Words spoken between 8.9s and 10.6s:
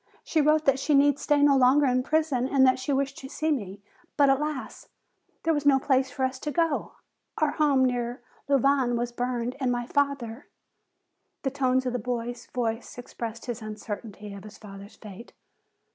was burned and my father"